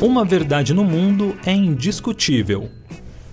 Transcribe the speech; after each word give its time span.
Uma 0.00 0.26
verdade 0.26 0.74
no 0.74 0.84
mundo 0.84 1.34
é 1.46 1.52
indiscutível. 1.52 2.68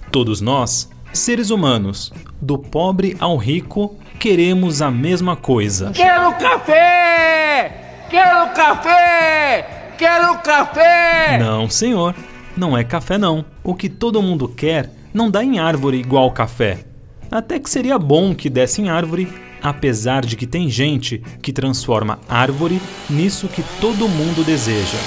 Todos 0.09 0.39
nós, 0.39 0.89
seres 1.11 1.49
humanos, 1.49 2.13
do 2.41 2.57
pobre 2.57 3.17
ao 3.19 3.35
rico, 3.35 3.97
queremos 4.17 4.81
a 4.81 4.89
mesma 4.89 5.35
coisa. 5.35 5.91
Quero 5.91 6.33
café! 6.35 8.05
Quero 8.09 8.53
café! 8.55 9.93
Quero 9.97 10.37
café! 10.39 11.37
Não, 11.37 11.69
senhor, 11.69 12.15
não 12.55 12.77
é 12.77 12.83
café 12.85 13.17
não. 13.17 13.43
O 13.61 13.75
que 13.75 13.89
todo 13.89 14.21
mundo 14.21 14.47
quer 14.47 14.89
não 15.13 15.29
dá 15.29 15.43
em 15.43 15.59
árvore 15.59 15.97
igual 15.97 16.31
café. 16.31 16.85
Até 17.29 17.59
que 17.59 17.69
seria 17.69 17.99
bom 17.99 18.33
que 18.33 18.49
desse 18.49 18.81
em 18.81 18.89
árvore, 18.89 19.27
apesar 19.61 20.25
de 20.25 20.37
que 20.37 20.47
tem 20.47 20.69
gente 20.69 21.21
que 21.41 21.51
transforma 21.51 22.19
árvore 22.29 22.81
nisso 23.09 23.49
que 23.49 23.63
todo 23.81 24.07
mundo 24.07 24.45
deseja. 24.45 24.97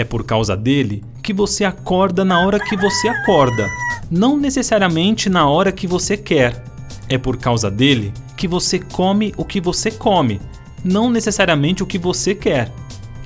É 0.00 0.04
por 0.04 0.24
causa 0.24 0.56
dele 0.56 1.04
que 1.22 1.30
você 1.30 1.62
acorda 1.62 2.24
na 2.24 2.40
hora 2.40 2.58
que 2.58 2.74
você 2.74 3.06
acorda, 3.06 3.68
não 4.10 4.34
necessariamente 4.34 5.28
na 5.28 5.46
hora 5.46 5.70
que 5.70 5.86
você 5.86 6.16
quer. 6.16 6.64
É 7.06 7.18
por 7.18 7.36
causa 7.36 7.70
dele 7.70 8.14
que 8.34 8.48
você 8.48 8.78
come 8.78 9.34
o 9.36 9.44
que 9.44 9.60
você 9.60 9.90
come, 9.90 10.40
não 10.82 11.10
necessariamente 11.10 11.82
o 11.82 11.86
que 11.86 11.98
você 11.98 12.34
quer. 12.34 12.72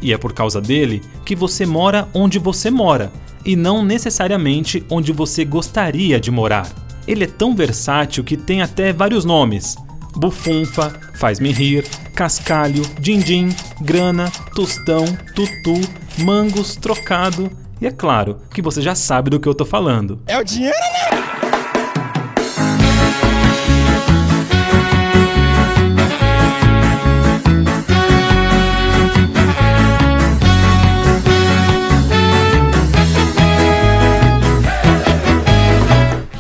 E 0.03 0.13
é 0.13 0.19
por 0.19 0.33
causa 0.33 0.61
dele 0.61 1.01
que 1.25 1.37
você 1.37 1.65
mora 1.65 2.09
onde 2.13 2.41
você 2.41 2.73
mora, 2.73 3.13
e 3.45 3.55
não 3.55 3.85
necessariamente 3.85 4.85
onde 4.91 5.13
você 5.13 5.45
gostaria 5.45 6.19
de 6.19 6.33
morar. 6.33 6.69
Ele 7.07 7.23
é 7.23 7.29
tão 7.29 7.55
versátil 7.55 8.25
que 8.25 8.37
tem 8.37 8.63
até 8.63 8.93
vários 8.93 9.25
nomes: 9.25 9.77
bufunfa, 10.17 10.93
faz-me 11.15 11.53
rir, 11.53 11.85
cascalho, 12.15 12.83
din-din, 12.99 13.55
grana, 13.81 14.31
tostão, 14.55 15.05
tutu, 15.35 15.81
mangos, 16.19 16.77
trocado. 16.77 17.51
E 17.81 17.87
é 17.87 17.91
claro 17.91 18.39
que 18.53 18.63
você 18.63 18.81
já 18.81 18.95
sabe 18.95 19.31
do 19.31 19.41
que 19.41 19.49
eu 19.49 19.55
tô 19.55 19.65
falando. 19.65 20.21
É 20.27 20.39
o 20.39 20.45
dinheiro, 20.45 20.77
né? 20.77 21.35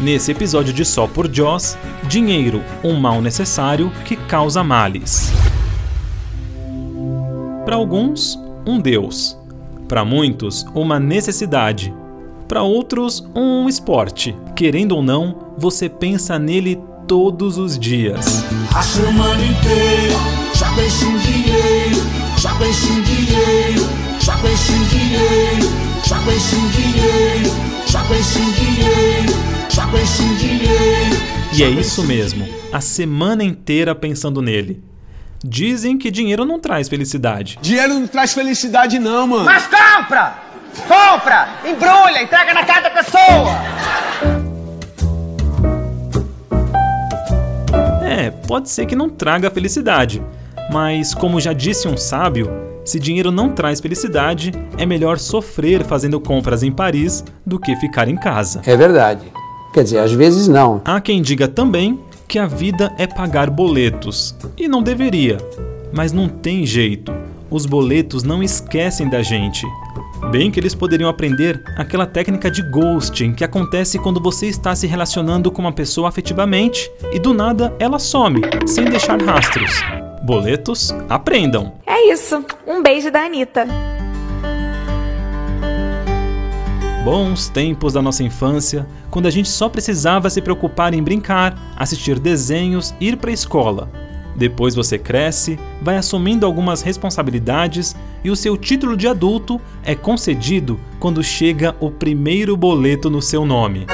Nesse 0.00 0.30
episódio 0.30 0.72
de 0.72 0.84
Só 0.84 1.06
por 1.06 1.34
Joss, 1.34 1.78
dinheiro, 2.14 2.62
um 2.84 2.94
mal 2.94 3.20
necessário 3.20 3.90
que 4.04 4.14
causa 4.14 4.62
males. 4.62 5.32
Para 7.64 7.74
alguns, 7.74 8.38
um 8.64 8.78
deus. 8.78 9.36
Para 9.88 10.04
muitos, 10.04 10.64
uma 10.76 11.00
necessidade. 11.00 11.92
Para 12.46 12.62
outros, 12.62 13.28
um 13.34 13.68
esporte. 13.68 14.32
Querendo 14.54 14.92
ou 14.92 15.02
não, 15.02 15.54
você 15.58 15.88
pensa 15.88 16.38
nele 16.38 16.80
todos 17.08 17.58
os 17.58 17.76
dias. 17.76 18.44
A 18.72 18.82
semana 18.82 19.44
inteira, 19.44 20.14
já 20.54 20.72
penso 20.72 21.06
em 21.06 21.18
dinheiro, 21.18 22.00
já 22.38 22.54
penso 22.54 22.92
em 22.92 23.02
dinheiro, 23.02 23.88
já 24.20 24.36
penso 24.38 24.72
em 24.72 24.84
dinheiro, 24.84 25.68
já 26.06 26.18
penso 26.20 26.54
em 26.54 26.68
dinheiro, 26.68 27.50
já 27.88 28.04
penso 28.04 28.23
E 31.56 31.62
é 31.62 31.68
isso 31.68 32.02
mesmo, 32.02 32.48
a 32.72 32.80
semana 32.80 33.44
inteira 33.44 33.94
pensando 33.94 34.42
nele. 34.42 34.82
Dizem 35.44 35.96
que 35.96 36.10
dinheiro 36.10 36.44
não 36.44 36.58
traz 36.58 36.88
felicidade. 36.88 37.60
Dinheiro 37.62 37.94
não 37.94 38.08
traz 38.08 38.34
felicidade, 38.34 38.98
não, 38.98 39.28
mano. 39.28 39.44
Mas 39.44 39.68
compra! 39.68 40.34
Compra! 40.88 41.48
Embrulha, 41.64 42.22
entrega 42.24 42.52
na 42.52 42.64
casa 42.64 42.80
da 42.80 42.90
pessoa! 42.90 43.54
É, 48.02 48.30
pode 48.48 48.68
ser 48.68 48.86
que 48.86 48.96
não 48.96 49.08
traga 49.08 49.48
felicidade. 49.48 50.20
Mas, 50.72 51.14
como 51.14 51.40
já 51.40 51.52
disse 51.52 51.86
um 51.86 51.96
sábio, 51.96 52.50
se 52.84 52.98
dinheiro 52.98 53.30
não 53.30 53.50
traz 53.50 53.80
felicidade, 53.80 54.50
é 54.76 54.84
melhor 54.84 55.20
sofrer 55.20 55.84
fazendo 55.84 56.18
compras 56.18 56.64
em 56.64 56.72
Paris 56.72 57.24
do 57.46 57.60
que 57.60 57.76
ficar 57.76 58.08
em 58.08 58.16
casa. 58.16 58.60
É 58.66 58.76
verdade. 58.76 59.30
Quer 59.74 59.82
dizer, 59.82 59.98
às 59.98 60.12
vezes 60.12 60.46
não. 60.46 60.80
Há 60.84 61.00
quem 61.00 61.20
diga 61.20 61.48
também 61.48 61.98
que 62.28 62.38
a 62.38 62.46
vida 62.46 62.94
é 62.96 63.08
pagar 63.08 63.50
boletos. 63.50 64.32
E 64.56 64.68
não 64.68 64.80
deveria. 64.80 65.36
Mas 65.92 66.12
não 66.12 66.28
tem 66.28 66.64
jeito. 66.64 67.12
Os 67.50 67.66
boletos 67.66 68.22
não 68.22 68.40
esquecem 68.40 69.08
da 69.08 69.20
gente. 69.20 69.66
Bem 70.30 70.48
que 70.48 70.60
eles 70.60 70.76
poderiam 70.76 71.10
aprender 71.10 71.60
aquela 71.76 72.06
técnica 72.06 72.48
de 72.48 72.62
ghosting 72.62 73.32
que 73.32 73.42
acontece 73.42 73.98
quando 73.98 74.22
você 74.22 74.46
está 74.46 74.76
se 74.76 74.86
relacionando 74.86 75.50
com 75.50 75.60
uma 75.60 75.72
pessoa 75.72 76.08
afetivamente 76.08 76.88
e 77.12 77.18
do 77.18 77.34
nada 77.34 77.74
ela 77.80 77.98
some, 77.98 78.42
sem 78.66 78.84
deixar 78.84 79.20
rastros. 79.20 79.82
Boletos, 80.22 80.94
aprendam! 81.08 81.72
É 81.84 82.12
isso. 82.12 82.44
Um 82.64 82.80
beijo 82.80 83.10
da 83.10 83.24
Anitta. 83.24 83.66
Bons 87.04 87.50
tempos 87.50 87.92
da 87.92 88.00
nossa 88.00 88.22
infância, 88.22 88.88
quando 89.10 89.26
a 89.26 89.30
gente 89.30 89.50
só 89.50 89.68
precisava 89.68 90.30
se 90.30 90.40
preocupar 90.40 90.94
em 90.94 91.02
brincar, 91.02 91.74
assistir 91.76 92.18
desenhos, 92.18 92.94
ir 92.98 93.18
para 93.18 93.28
a 93.28 93.34
escola. 93.34 93.92
Depois 94.34 94.74
você 94.74 94.98
cresce, 94.98 95.58
vai 95.82 95.98
assumindo 95.98 96.46
algumas 96.46 96.80
responsabilidades 96.80 97.94
e 98.24 98.30
o 98.30 98.36
seu 98.36 98.56
título 98.56 98.96
de 98.96 99.06
adulto 99.06 99.60
é 99.82 99.94
concedido 99.94 100.80
quando 100.98 101.22
chega 101.22 101.76
o 101.78 101.90
primeiro 101.90 102.56
boleto 102.56 103.10
no 103.10 103.20
seu 103.20 103.44
nome. 103.44 103.86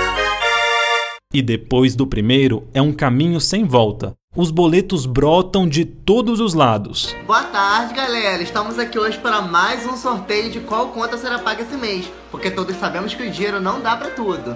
E 1.34 1.42
depois 1.42 1.97
do 1.97 2.06
primeiro 2.06 2.69
é 2.72 2.81
um 2.81 2.92
caminho 2.92 3.41
sem 3.41 3.65
volta. 3.65 4.20
Os 4.37 4.53
boletos 4.53 5.07
brotam 5.07 5.69
de 5.69 5.85
todos 5.85 6.39
os 6.39 6.55
lados. 6.55 7.17
Boa 7.27 7.43
tarde, 7.43 7.93
galera. 7.93 8.41
Estamos 8.41 8.79
aqui 8.79 8.97
hoje 8.97 9.19
para 9.19 9.43
mais 9.43 9.85
um 9.85 9.97
sorteio 9.97 10.53
de 10.53 10.61
qual 10.61 10.91
conta 10.91 11.19
será 11.19 11.41
paga 11.41 11.63
esse 11.63 11.77
mês, 11.77 12.09
porque 12.31 12.49
todos 12.49 12.77
sabemos 12.77 13.13
que 13.13 13.25
o 13.25 13.29
dinheiro 13.29 13.61
não 13.61 13.81
dá 13.81 13.97
para 13.97 14.11
tudo. 14.11 14.55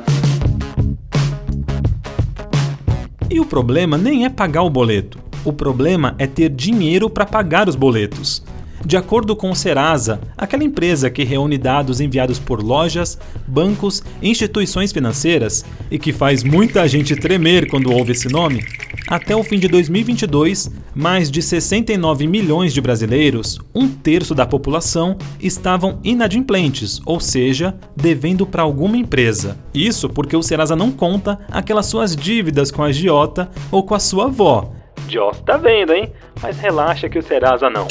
E 3.28 3.40
o 3.40 3.44
problema 3.44 3.98
nem 3.98 4.24
é 4.24 4.30
pagar 4.30 4.62
o 4.62 4.70
boleto. 4.70 5.18
O 5.44 5.52
problema 5.52 6.14
é 6.20 6.26
ter 6.28 6.50
dinheiro 6.50 7.10
para 7.10 7.26
pagar 7.26 7.68
os 7.68 7.74
boletos. 7.74 8.44
De 8.84 8.98
acordo 8.98 9.34
com 9.34 9.50
o 9.50 9.56
Serasa, 9.56 10.20
aquela 10.36 10.62
empresa 10.62 11.08
que 11.08 11.24
reúne 11.24 11.56
dados 11.56 12.00
enviados 12.00 12.38
por 12.38 12.62
lojas, 12.62 13.18
bancos 13.46 14.02
e 14.20 14.28
instituições 14.28 14.92
financeiras 14.92 15.64
e 15.90 15.98
que 15.98 16.12
faz 16.12 16.44
muita 16.44 16.86
gente 16.86 17.16
tremer 17.16 17.66
quando 17.68 17.90
ouve 17.90 18.12
esse 18.12 18.28
nome, 18.28 18.62
até 19.08 19.34
o 19.34 19.42
fim 19.42 19.58
de 19.58 19.68
2022, 19.68 20.70
mais 20.94 21.30
de 21.30 21.40
69 21.40 22.26
milhões 22.26 22.74
de 22.74 22.80
brasileiros, 22.80 23.58
um 23.74 23.88
terço 23.88 24.34
da 24.34 24.46
população, 24.46 25.16
estavam 25.40 25.98
inadimplentes, 26.04 27.00
ou 27.06 27.20
seja, 27.20 27.74
devendo 27.96 28.46
para 28.46 28.62
alguma 28.62 28.96
empresa. 28.96 29.58
Isso 29.74 30.08
porque 30.10 30.36
o 30.36 30.42
Serasa 30.42 30.76
não 30.76 30.90
conta 30.90 31.38
aquelas 31.50 31.86
suas 31.86 32.14
dívidas 32.14 32.70
com 32.70 32.82
a 32.82 32.86
agiota 32.86 33.50
ou 33.70 33.82
com 33.82 33.94
a 33.94 33.98
sua 33.98 34.24
avó. 34.24 34.72
Joss 35.08 35.40
tá 35.44 35.56
vendo, 35.56 35.92
hein? 35.92 36.12
Mas 36.42 36.58
relaxa 36.58 37.08
que 37.08 37.18
o 37.18 37.22
Serasa 37.22 37.68
não. 37.68 37.86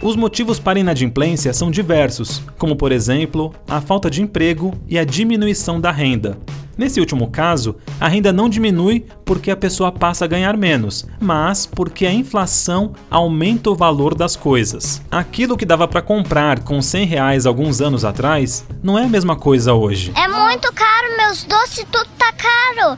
Os 0.00 0.14
motivos 0.14 0.60
para 0.60 0.78
inadimplência 0.78 1.52
são 1.52 1.70
diversos, 1.70 2.40
como 2.56 2.76
por 2.76 2.92
exemplo, 2.92 3.52
a 3.68 3.80
falta 3.80 4.08
de 4.08 4.22
emprego 4.22 4.72
e 4.88 4.96
a 4.96 5.04
diminuição 5.04 5.80
da 5.80 5.90
renda. 5.90 6.38
Nesse 6.76 7.00
último 7.00 7.28
caso, 7.28 7.74
a 7.98 8.06
renda 8.06 8.32
não 8.32 8.48
diminui 8.48 9.04
porque 9.24 9.50
a 9.50 9.56
pessoa 9.56 9.90
passa 9.90 10.24
a 10.24 10.28
ganhar 10.28 10.56
menos, 10.56 11.04
mas 11.20 11.66
porque 11.66 12.06
a 12.06 12.12
inflação 12.12 12.92
aumenta 13.10 13.70
o 13.70 13.74
valor 13.74 14.14
das 14.14 14.36
coisas. 14.36 15.02
Aquilo 15.10 15.56
que 15.56 15.66
dava 15.66 15.88
para 15.88 16.00
comprar 16.00 16.60
com 16.60 16.80
100 16.80 17.04
reais 17.04 17.46
alguns 17.46 17.80
anos 17.80 18.04
atrás 18.04 18.64
não 18.80 18.96
é 18.96 19.02
a 19.02 19.08
mesma 19.08 19.34
coisa 19.34 19.74
hoje. 19.74 20.12
É 20.14 20.28
muito 20.28 20.72
caro, 20.72 21.16
meus 21.16 21.42
doces, 21.42 21.84
tudo 21.90 22.08
tá 22.16 22.32
caro. 22.32 22.96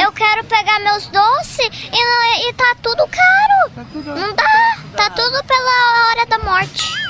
Eu 0.00 0.12
quero 0.12 0.44
pegar 0.44 0.78
meus 0.80 1.06
doces 1.08 1.70
e, 1.92 2.48
e 2.48 2.52
tá 2.52 2.76
tudo 2.80 3.04
caro. 3.08 3.88
Não 4.06 4.34
dá, 4.34 4.78
tá 4.90 5.10
tudo 5.10 5.44
pela 5.44 6.10
hora 6.10 6.26
da 6.26 6.38
morte 6.38 7.00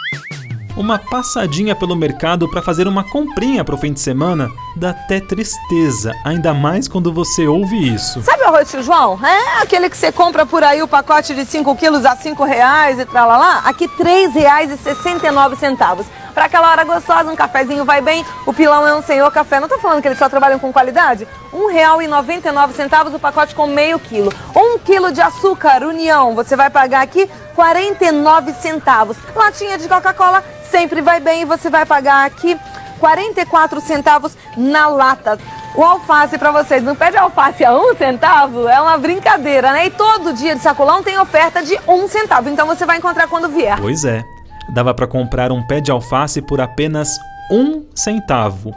uma 0.80 0.98
passadinha 0.98 1.76
pelo 1.76 1.94
mercado 1.94 2.48
para 2.48 2.62
fazer 2.62 2.88
uma 2.88 3.04
comprinha 3.04 3.62
para 3.62 3.74
o 3.74 3.78
fim 3.78 3.92
de 3.92 4.00
semana 4.00 4.48
dá 4.74 4.90
até 4.90 5.20
tristeza, 5.20 6.14
ainda 6.24 6.54
mais 6.54 6.88
quando 6.88 7.12
você 7.12 7.46
ouve 7.46 7.76
isso. 7.94 8.22
Sabe 8.22 8.42
o 8.42 8.46
arroz 8.46 8.70
João? 8.80 9.18
É 9.24 9.62
aquele 9.62 9.90
que 9.90 9.96
você 9.96 10.10
compra 10.10 10.46
por 10.46 10.64
aí 10.64 10.82
o 10.82 10.88
pacote 10.88 11.34
de 11.34 11.44
5 11.44 11.76
quilos 11.76 12.06
a 12.06 12.16
5 12.16 12.42
reais 12.44 12.98
e 12.98 13.04
tralalá? 13.04 13.58
Aqui 13.64 13.86
R$ 13.86 14.30
3,69. 14.32 16.04
Pra 16.32 16.44
aquela 16.44 16.70
hora 16.70 16.84
gostosa, 16.84 17.30
um 17.30 17.36
cafezinho 17.36 17.84
vai 17.84 18.00
bem. 18.00 18.24
O 18.46 18.52
Pilão 18.52 18.86
é 18.86 18.94
um 18.94 19.02
senhor 19.02 19.30
café. 19.32 19.58
Não 19.58 19.68
tô 19.68 19.78
falando 19.78 20.00
que 20.00 20.08
eles 20.08 20.18
só 20.18 20.28
trabalham 20.28 20.58
com 20.58 20.72
qualidade? 20.72 21.26
R$ 21.52 21.58
1,99 21.58 23.14
o 23.14 23.18
pacote 23.18 23.54
com 23.54 23.66
meio 23.66 23.98
quilo. 23.98 24.32
Um 24.54 24.78
quilo 24.78 25.12
de 25.12 25.20
açúcar 25.20 25.82
União, 25.82 26.34
você 26.34 26.54
vai 26.54 26.70
pagar 26.70 27.02
aqui 27.02 27.28
49 27.60 28.54
centavos. 28.54 29.18
Latinha 29.36 29.76
de 29.76 29.86
Coca-Cola 29.86 30.42
sempre 30.70 31.02
vai 31.02 31.20
bem 31.20 31.42
e 31.42 31.44
você 31.44 31.68
vai 31.68 31.84
pagar 31.84 32.24
aqui 32.24 32.58
44 32.98 33.82
centavos 33.82 34.34
na 34.56 34.86
lata. 34.86 35.38
O 35.76 35.84
alface 35.84 36.38
para 36.38 36.52
vocês, 36.52 36.82
não 36.82 36.96
pede 36.96 37.18
alface 37.18 37.62
a 37.62 37.76
um 37.76 37.94
centavo? 37.94 38.66
É 38.66 38.80
uma 38.80 38.96
brincadeira, 38.96 39.72
né? 39.72 39.88
E 39.88 39.90
todo 39.90 40.32
dia 40.32 40.56
de 40.56 40.62
sacolão 40.62 41.02
tem 41.02 41.18
oferta 41.18 41.62
de 41.62 41.78
um 41.86 42.08
centavo, 42.08 42.48
então 42.48 42.66
você 42.66 42.86
vai 42.86 42.96
encontrar 42.96 43.28
quando 43.28 43.46
vier. 43.50 43.78
Pois 43.78 44.06
é, 44.06 44.24
dava 44.72 44.94
para 44.94 45.06
comprar 45.06 45.52
um 45.52 45.62
pé 45.62 45.82
de 45.82 45.90
alface 45.90 46.40
por 46.40 46.62
apenas 46.62 47.18
um 47.50 47.84
centavo. 47.94 48.74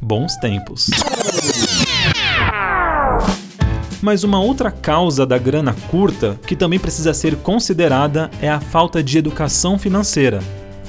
Bons 0.00 0.34
tempos. 0.36 0.88
Mas 4.04 4.22
uma 4.22 4.38
outra 4.38 4.70
causa 4.70 5.24
da 5.24 5.38
grana 5.38 5.74
curta 5.90 6.38
que 6.46 6.54
também 6.54 6.78
precisa 6.78 7.14
ser 7.14 7.36
considerada 7.36 8.30
é 8.42 8.50
a 8.50 8.60
falta 8.60 9.02
de 9.02 9.16
educação 9.16 9.78
financeira. 9.78 10.40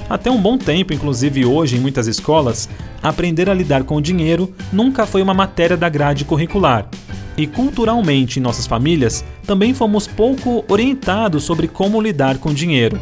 Até 0.06 0.30
um 0.30 0.38
bom 0.38 0.58
tempo, 0.58 0.92
inclusive 0.92 1.46
hoje 1.46 1.76
em 1.76 1.80
muitas 1.80 2.06
escolas, 2.06 2.68
aprender 3.02 3.48
a 3.48 3.54
lidar 3.54 3.84
com 3.84 3.96
o 3.96 4.02
dinheiro 4.02 4.54
nunca 4.70 5.06
foi 5.06 5.22
uma 5.22 5.32
matéria 5.32 5.78
da 5.78 5.88
grade 5.88 6.26
curricular. 6.26 6.90
E 7.38 7.46
culturalmente 7.46 8.38
em 8.38 8.42
nossas 8.42 8.66
famílias 8.66 9.24
também 9.46 9.72
fomos 9.72 10.06
pouco 10.06 10.62
orientados 10.68 11.42
sobre 11.42 11.68
como 11.68 12.02
lidar 12.02 12.36
com 12.36 12.50
o 12.50 12.54
dinheiro. 12.54 13.00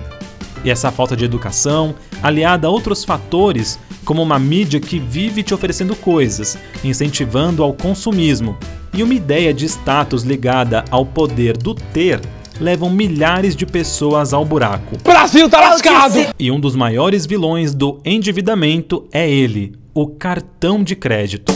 E 0.65 0.71
essa 0.71 0.91
falta 0.91 1.15
de 1.15 1.25
educação, 1.25 1.95
aliada 2.23 2.67
a 2.67 2.71
outros 2.71 3.05
fatores, 3.05 3.79
como 4.05 4.23
uma 4.23 4.39
mídia 4.39 4.81
que 4.81 4.99
vive 4.99 5.43
te 5.43 5.53
oferecendo 5.53 5.95
coisas, 5.95 6.57
incentivando 6.83 7.63
ao 7.63 7.75
consumismo, 7.75 8.57
e 8.93 9.03
uma 9.03 9.13
ideia 9.13 9.53
de 9.53 9.67
status 9.67 10.23
ligada 10.23 10.85
ao 10.91 11.05
poder 11.05 11.57
do 11.57 11.75
ter, 11.75 12.21
levam 12.61 12.89
milhares 12.89 13.55
de 13.55 13.67
pessoas 13.67 14.33
ao 14.33 14.45
buraco. 14.45 14.97
Brasil 15.03 15.49
tá 15.51 15.61
lascado! 15.61 16.27
E 16.39 16.51
um 16.51 16.59
dos 16.59 16.75
maiores 16.77 17.27
vilões 17.27 17.75
do 17.75 18.01
endividamento 18.05 19.07
é 19.13 19.29
ele, 19.29 19.75
o 19.93 20.07
cartão 20.07 20.83
de 20.83 20.97
crédito. 20.97 21.53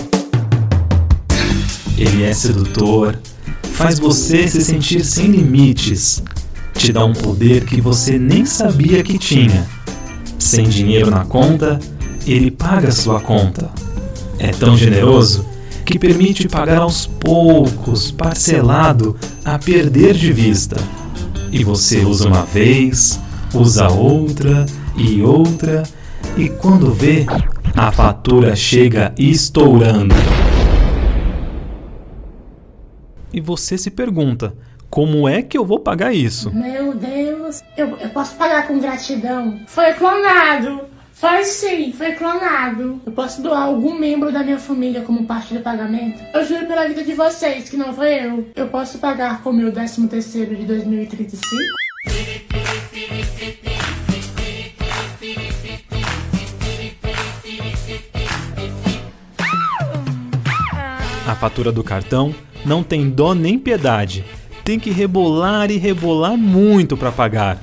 Ele 1.97 2.25
é 2.25 2.33
sedutor, 2.33 3.19
faz 3.73 3.99
você 3.99 4.47
se 4.49 4.61
sentir 4.61 5.05
sem 5.05 5.27
limites, 5.27 6.23
te 6.79 6.93
dá 6.93 7.05
um 7.05 7.13
poder 7.13 7.65
que 7.65 7.81
você 7.81 8.19
nem 8.19 8.47
sabia 8.47 9.03
que 9.03 9.19
tinha. 9.19 9.67
Sem 10.39 10.69
dinheiro 10.69 11.11
na 11.11 11.25
conta, 11.25 11.81
ele 12.25 12.53
paga 12.53 12.93
sua 12.93 13.21
conta. 13.21 13.69
É 14.39 14.53
tão 14.53 14.77
generoso 14.77 15.45
que 15.85 15.99
permite 15.99 16.49
pagar 16.49 16.79
aos 16.79 17.05
poucos, 17.05 18.13
parcelado, 18.13 19.17
a 19.45 19.59
perder 19.59 20.15
de 20.15 20.33
vista. 20.33 20.77
E 21.51 21.65
você 21.65 22.05
usa 22.05 22.29
uma 22.29 22.45
vez, 22.45 23.19
usa 23.53 23.89
outra 23.89 24.65
e 24.97 25.21
outra, 25.21 25.83
e 26.37 26.49
quando 26.49 26.93
vê, 26.93 27.27
a 27.75 27.91
fatura 27.91 28.55
chega 28.55 29.13
estourando. 29.19 30.15
E 33.33 33.41
você 33.41 33.77
se 33.77 33.91
pergunta: 33.91 34.55
como 34.91 35.29
é 35.29 35.43
que 35.43 35.57
eu 35.57 35.65
vou 35.65 35.79
pagar 35.79 36.13
isso? 36.13 36.51
Meu 36.55 36.95
Deus, 36.95 37.63
eu, 37.77 37.97
eu 37.99 38.09
posso 38.11 38.35
pagar 38.37 38.67
com 38.67 38.79
gratidão? 38.79 39.61
Foi 39.67 39.93
clonado! 39.95 40.83
Foi 41.13 41.43
sim, 41.43 41.93
foi 41.93 42.13
clonado. 42.13 43.01
Eu 43.05 43.11
posso 43.11 43.43
doar 43.43 43.63
algum 43.63 43.99
membro 43.99 44.31
da 44.31 44.45
minha 44.45 44.59
família 44.59 45.03
como 45.03 45.27
parte 45.27 45.53
do 45.53 45.61
pagamento? 45.61 46.23
Eu 46.33 46.45
juro 46.45 46.65
pela 46.67 46.87
vida 46.87 47.03
de 47.03 47.13
vocês 47.13 47.69
que 47.69 47.77
não 47.77 47.93
foi 47.93 48.25
eu. 48.25 48.49
Eu 48.55 48.69
posso 48.69 48.99
pagar 48.99 49.43
com 49.43 49.51
o 49.51 49.53
meu 49.53 49.73
13 49.73 50.07
terceiro 50.07 50.55
de 50.55 50.65
2035? 50.65 51.43
A 61.27 61.35
fatura 61.35 61.73
do 61.73 61.83
cartão 61.83 62.33
não 62.65 62.85
tem 62.85 63.11
dó 63.11 63.35
nem 63.35 63.59
piedade. 63.59 64.25
Tem 64.69 64.79
que 64.79 64.91
rebolar 64.91 65.71
e 65.71 65.79
rebolar 65.79 66.37
muito 66.37 66.95
para 66.95 67.11
pagar. 67.11 67.59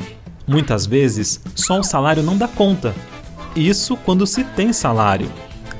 Muitas 0.47 0.87
vezes, 0.87 1.39
só 1.53 1.79
o 1.79 1.83
salário 1.83 2.23
não 2.23 2.35
dá 2.35 2.47
conta. 2.47 2.95
Isso 3.55 3.95
quando 3.95 4.25
se 4.25 4.43
tem 4.43 4.73
salário. 4.73 5.29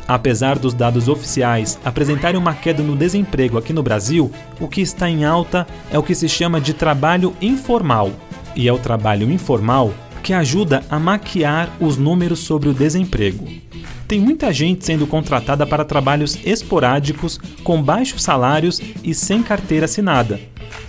Apesar 0.07 0.59
dos 0.59 0.75
dados 0.75 1.07
oficiais 1.07 1.79
apresentarem 1.83 2.39
uma 2.39 2.53
queda 2.53 2.83
no 2.83 2.95
desemprego 2.95 3.57
aqui 3.57 3.73
no 3.73 3.81
Brasil, 3.81 4.31
o 4.59 4.67
que 4.67 4.81
está 4.81 5.09
em 5.09 5.25
alta 5.25 5.65
é 5.89 5.97
o 5.97 6.03
que 6.03 6.13
se 6.13 6.29
chama 6.29 6.61
de 6.61 6.75
trabalho 6.75 7.35
informal. 7.41 8.11
E 8.55 8.67
é 8.67 8.71
o 8.71 8.77
trabalho 8.77 9.31
informal 9.31 9.91
que 10.21 10.31
ajuda 10.31 10.83
a 10.91 10.99
maquiar 10.99 11.75
os 11.79 11.97
números 11.97 12.41
sobre 12.41 12.69
o 12.69 12.73
desemprego. 12.73 13.47
Tem 14.07 14.19
muita 14.19 14.53
gente 14.53 14.85
sendo 14.85 15.07
contratada 15.07 15.65
para 15.65 15.83
trabalhos 15.83 16.37
esporádicos, 16.45 17.39
com 17.63 17.81
baixos 17.81 18.21
salários 18.21 18.79
e 19.03 19.15
sem 19.15 19.41
carteira 19.41 19.85
assinada. 19.85 20.39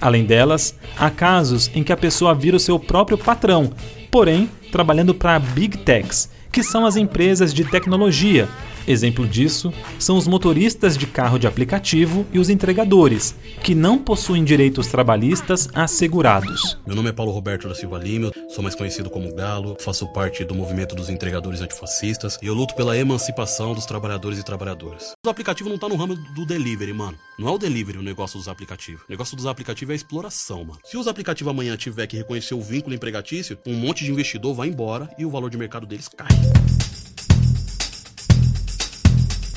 Além 0.01 0.25
delas, 0.25 0.75
há 0.99 1.09
casos 1.09 1.71
em 1.75 1.83
que 1.83 1.93
a 1.93 1.97
pessoa 1.97 2.35
vira 2.35 2.57
o 2.57 2.61
seu 2.61 2.79
próprio 2.79 3.17
patrão, 3.17 3.73
porém 4.11 4.51
trabalhando 4.71 5.15
para 5.15 5.39
Big 5.39 5.79
Techs, 5.79 6.31
que 6.53 6.63
são 6.63 6.85
as 6.85 6.97
empresas 6.97 7.55
de 7.55 7.65
tecnologia. 7.65 8.49
Exemplo 8.87 9.27
disso 9.27 9.73
são 9.99 10.17
os 10.17 10.29
motoristas 10.29 10.97
de 10.97 11.06
carro 11.06 11.38
de 11.38 11.47
aplicativo 11.47 12.25
e 12.33 12.38
os 12.38 12.49
entregadores, 12.49 13.35
que 13.62 13.75
não 13.75 13.99
possuem 13.99 14.44
direitos 14.44 14.87
trabalhistas 14.87 15.69
assegurados. 15.75 16.79
Meu 16.87 16.94
nome 16.94 17.09
é 17.09 17.12
Paulo 17.12 17.33
Roberto 17.33 17.69
da 17.69 17.75
Silva 17.75 17.99
Lima, 17.99 18.31
sou 18.49 18.62
mais 18.62 18.77
conhecido 18.77 19.11
como 19.11 19.35
Galo, 19.35 19.77
faço 19.81 20.06
parte 20.12 20.44
do 20.44 20.55
movimento 20.55 20.94
dos 20.94 21.11
entregadores 21.11 21.61
antifascistas 21.61 22.38
e 22.41 22.47
eu 22.47 22.55
luto 22.55 22.77
pela 22.77 22.97
emancipação 22.97 23.75
dos 23.75 23.87
trabalhadores 23.87 24.38
e 24.38 24.44
trabalhadoras. 24.44 25.15
O 25.27 25.31
aplicativo 25.31 25.69
não 25.69 25.79
tá 25.79 25.88
no 25.88 25.97
ramo 25.97 26.15
do 26.15 26.47
delivery, 26.47 26.93
mano. 26.93 27.19
Não 27.38 27.49
é 27.49 27.50
o 27.50 27.59
delivery 27.59 27.99
o 27.99 28.03
negócio 28.03 28.38
dos 28.38 28.47
aplicativos. 28.47 29.03
O 29.03 29.11
negócio 29.11 29.37
dos 29.37 29.47
aplicativos 29.47 29.91
é 29.91 29.94
a 29.94 29.97
exploração, 29.97 30.65
mano. 30.65 30.79
Se 30.85 30.97
os 30.97 31.09
aplicativos 31.09 31.50
amanhã 31.50 31.77
tiver 31.77 32.06
que 32.06 32.17
reconhecer 32.17 32.55
o 32.55 32.62
vínculo 32.62 32.94
empregatício, 32.94 33.59
um 33.67 33.75
monte 33.75 34.05
de 34.05 34.12
investidor 34.12 34.55
vai 34.55 34.69
embora 34.69 35.11
e 35.19 35.27
o 35.27 35.31
valor 35.31 35.50
de 35.50 35.59
mercado 35.59 35.87
deles 35.87 36.09
cai. 36.09 36.29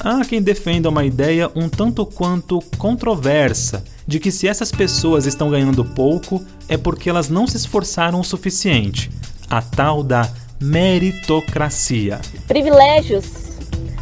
Há 0.02 0.24
quem 0.24 0.42
defenda 0.42 0.88
uma 0.88 1.04
ideia 1.04 1.52
um 1.54 1.68
tanto 1.68 2.06
quanto 2.06 2.62
controversa 2.78 3.84
de 4.08 4.18
que 4.18 4.32
se 4.32 4.48
essas 4.48 4.72
pessoas 4.72 5.26
estão 5.26 5.50
ganhando 5.50 5.84
pouco 5.84 6.42
é 6.70 6.78
porque 6.78 7.10
elas 7.10 7.28
não 7.28 7.46
se 7.46 7.58
esforçaram 7.58 8.20
o 8.20 8.24
suficiente. 8.24 9.12
A 9.50 9.62
tal 9.62 10.02
da 10.02 10.30
meritocracia. 10.60 12.22
Privilégios. 12.48 13.26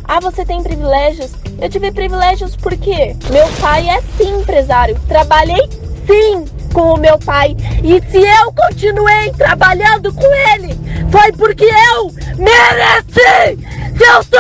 Ah, 0.04 0.20
você 0.20 0.46
tem 0.46 0.62
privilégios? 0.62 1.32
Eu 1.60 1.70
tive 1.70 1.92
privilégios 1.92 2.56
porque 2.56 3.16
meu 3.32 3.48
pai 3.60 3.90
é 3.90 4.02
sim 4.18 4.40
empresário. 4.40 5.00
Trabalhei 5.08 5.68
sim 6.06 6.46
com 6.74 6.94
o 6.94 7.00
meu 7.00 7.18
pai. 7.20 7.56
E 7.84 8.02
se 8.12 8.18
eu 8.18 8.52
continuei 8.54 9.32
trabalhando 9.32 10.14
com 10.14 10.28
ele, 10.54 10.76
foi 11.12 11.32
porque 11.34 11.66
eu 11.66 12.12
mereci! 12.38 13.58
Se 13.98 14.04
eu 14.04 14.24
tô 14.26 14.38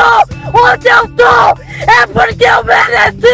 onde 0.60 0.88
eu 0.88 1.08
tô, 1.16 1.62
é 1.90 2.06
porque 2.08 2.46
eu 2.46 2.64
mereci! 2.64 3.28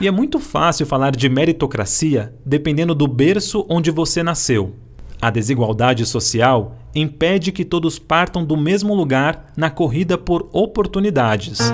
E 0.00 0.06
é 0.06 0.10
muito 0.10 0.38
fácil 0.38 0.86
falar 0.86 1.16
de 1.16 1.28
meritocracia 1.28 2.34
dependendo 2.44 2.94
do 2.94 3.06
berço 3.06 3.66
onde 3.68 3.90
você 3.90 4.22
nasceu. 4.22 4.74
A 5.20 5.30
desigualdade 5.30 6.04
social 6.04 6.76
impede 6.94 7.50
que 7.50 7.64
todos 7.64 7.98
partam 7.98 8.44
do 8.44 8.56
mesmo 8.56 8.94
lugar 8.94 9.46
na 9.56 9.70
corrida 9.70 10.18
por 10.18 10.48
oportunidades. 10.52 11.72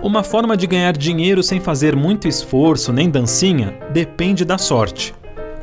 Uma 0.00 0.22
forma 0.22 0.56
de 0.56 0.64
ganhar 0.66 0.96
dinheiro 0.96 1.42
sem 1.42 1.60
fazer 1.60 1.96
muito 1.96 2.28
esforço 2.28 2.92
nem 2.92 3.10
dancinha 3.10 3.74
depende 3.90 4.44
da 4.44 4.56
sorte. 4.56 5.12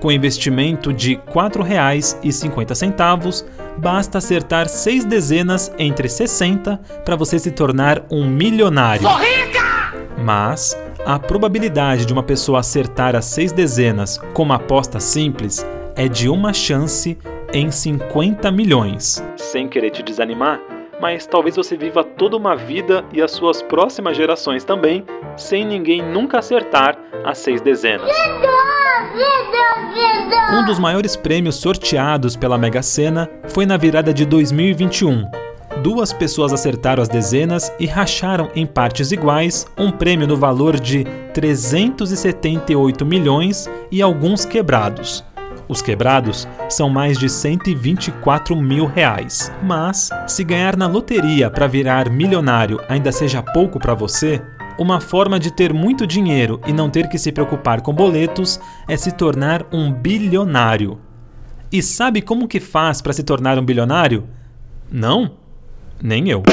Com 0.02 0.12
investimento 0.12 0.92
de 0.92 1.14
R$ 1.16 1.22
4,50, 1.34 3.46
basta 3.78 4.18
acertar 4.18 4.68
seis 4.68 5.06
dezenas 5.06 5.72
entre 5.80 6.10
60 6.10 6.78
para 7.06 7.16
você 7.16 7.40
se 7.40 7.50
tornar 7.50 8.04
um 8.12 8.28
milionário. 8.28 9.08
Sou 9.08 9.18
rica! 9.18 9.94
Mas 10.18 10.78
a 11.06 11.18
probabilidade 11.18 12.06
de 12.06 12.12
uma 12.12 12.24
pessoa 12.24 12.60
acertar 12.60 13.16
as 13.16 13.24
seis 13.26 13.54
dezenas 13.54 14.18
com 14.34 14.44
uma 14.44 14.56
aposta 14.56 15.00
simples 15.00 15.66
é 15.96 16.10
de 16.10 16.28
uma 16.28 16.52
chance 16.52 17.18
em 17.54 17.72
50 17.72 18.52
milhões. 18.52 19.24
Sem 19.38 19.70
querer 19.70 19.92
te 19.92 20.04
desanimar, 20.04 20.60
mas 21.00 21.26
talvez 21.26 21.56
você 21.56 21.76
viva 21.76 22.04
toda 22.04 22.38
uma 22.38 22.56
vida 22.56 23.04
e 23.14 23.22
as 23.22 23.32
suas 23.32 23.62
próximas 23.62 24.16
gerações 24.16 24.64
também 24.64 25.06
sem 25.38 25.66
ninguém 25.66 26.02
nunca 26.02 26.40
acertar 26.40 26.98
as 27.24 27.38
seis 27.38 27.62
dezenas. 27.62 28.10
Um 30.54 30.66
dos 30.66 30.80
maiores 30.80 31.16
prêmios 31.16 31.56
sorteados 31.56 32.36
pela 32.36 32.58
Mega 32.58 32.82
Sena 32.82 33.30
foi 33.50 33.66
na 33.66 33.78
virada 33.78 34.14
de 34.14 34.26
2021. 34.26 35.30
Duas 35.82 36.14
pessoas 36.14 36.54
acertaram 36.54 37.04
as 37.04 37.10
dezenas 37.10 37.72
e 37.80 37.86
racharam 37.86 38.50
em 38.56 38.66
partes 38.66 39.12
iguais 39.12 39.68
um 39.78 39.92
prêmio 39.92 40.28
no 40.28 40.38
valor 40.38 40.80
de 40.80 41.04
378 41.34 43.06
milhões 43.06 43.70
e 43.92 44.02
alguns 44.02 44.46
quebrados. 44.46 45.24
Os 45.68 45.82
quebrados 45.82 46.48
são 46.70 46.90
mais 46.90 47.18
de 47.18 47.28
124 47.28 48.56
mil 48.56 48.86
reais. 48.86 49.52
Mas, 49.64 50.10
se 50.28 50.44
ganhar 50.44 50.78
na 50.78 50.88
loteria 50.88 51.50
para 51.50 51.68
virar 51.68 52.10
milionário 52.10 52.80
ainda 52.88 53.12
seja 53.12 53.42
pouco 53.42 53.80
para 53.80 53.94
você, 53.94 54.42
uma 54.78 55.00
forma 55.00 55.40
de 55.40 55.52
ter 55.52 55.74
muito 55.74 56.06
dinheiro 56.06 56.60
e 56.68 56.74
não 56.74 56.90
ter 56.90 57.08
que 57.08 57.18
se 57.18 57.32
preocupar 57.32 57.82
com 57.82 57.94
boletos 57.94 58.60
é 58.88 58.96
se 58.96 59.12
tornar 59.12 59.66
um 59.72 59.92
bilionário. 59.92 61.00
E 61.72 61.82
sabe 61.82 62.22
como 62.22 62.48
que 62.48 62.60
faz 62.60 63.02
para 63.02 63.14
se 63.14 63.24
tornar 63.24 63.58
um 63.58 63.66
bilionário? 63.66 64.26
Não? 64.92 65.32
Nem 66.02 66.30
eu. 66.30 66.44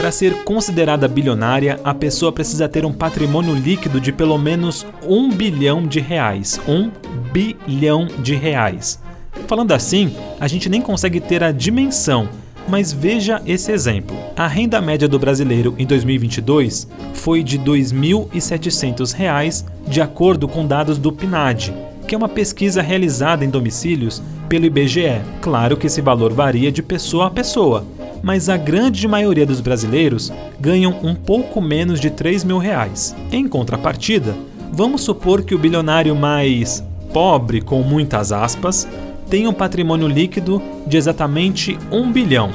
Para 0.00 0.10
ser 0.10 0.44
considerada 0.44 1.06
bilionária, 1.06 1.78
a 1.84 1.92
pessoa 1.92 2.32
precisa 2.32 2.66
ter 2.66 2.86
um 2.86 2.92
patrimônio 2.92 3.54
líquido 3.54 4.00
de 4.00 4.10
pelo 4.10 4.38
menos 4.38 4.86
um 5.06 5.30
bilhão 5.30 5.86
de 5.86 6.00
reais. 6.00 6.58
Um 6.66 6.90
bilhão 7.30 8.08
de 8.18 8.34
reais. 8.34 8.98
Falando 9.46 9.72
assim, 9.72 10.16
a 10.40 10.48
gente 10.48 10.70
nem 10.70 10.80
consegue 10.80 11.20
ter 11.20 11.44
a 11.44 11.52
dimensão, 11.52 12.30
mas 12.66 12.94
veja 12.94 13.42
esse 13.44 13.70
exemplo. 13.72 14.16
A 14.34 14.46
renda 14.46 14.80
média 14.80 15.06
do 15.06 15.18
brasileiro 15.18 15.74
em 15.76 15.84
2022 15.84 16.88
foi 17.12 17.42
de 17.42 17.58
R$ 17.58 17.64
2.700, 17.64 19.66
de 19.86 20.00
acordo 20.00 20.48
com 20.48 20.66
dados 20.66 20.96
do 20.96 21.12
PNAD, 21.12 21.74
que 22.08 22.14
é 22.14 22.18
uma 22.18 22.26
pesquisa 22.26 22.80
realizada 22.80 23.44
em 23.44 23.50
domicílios 23.50 24.22
pelo 24.48 24.64
IBGE. 24.64 25.20
Claro 25.42 25.76
que 25.76 25.88
esse 25.88 26.00
valor 26.00 26.32
varia 26.32 26.72
de 26.72 26.82
pessoa 26.82 27.26
a 27.26 27.30
pessoa, 27.30 27.84
mas 28.22 28.48
a 28.48 28.56
grande 28.56 29.06
maioria 29.08 29.46
dos 29.46 29.60
brasileiros 29.60 30.32
ganham 30.58 30.98
um 31.02 31.14
pouco 31.14 31.60
menos 31.60 32.00
de 32.00 32.10
3 32.10 32.44
mil 32.44 32.58
reais. 32.58 33.14
Em 33.32 33.48
contrapartida, 33.48 34.34
vamos 34.72 35.02
supor 35.02 35.42
que 35.42 35.54
o 35.54 35.58
bilionário 35.58 36.14
mais 36.14 36.84
pobre, 37.12 37.60
com 37.60 37.82
muitas 37.82 38.32
aspas, 38.32 38.86
tem 39.28 39.46
um 39.46 39.52
patrimônio 39.52 40.08
líquido 40.08 40.60
de 40.86 40.96
exatamente 40.96 41.78
1 41.90 42.12
bilhão. 42.12 42.50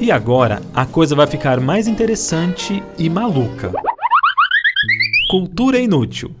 E 0.00 0.10
agora 0.10 0.60
a 0.74 0.84
coisa 0.84 1.14
vai 1.14 1.26
ficar 1.26 1.60
mais 1.60 1.86
interessante 1.86 2.82
e 2.98 3.08
maluca. 3.08 3.72
Cultura 5.30 5.78
inútil. 5.78 6.32